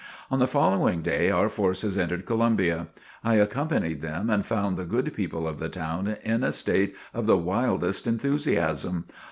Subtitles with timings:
[0.31, 2.87] On the following day our forces entered Columbia.
[3.23, 7.27] I accompanied them and found the good people of the town in a state of
[7.27, 9.05] the wildest enthusiasm.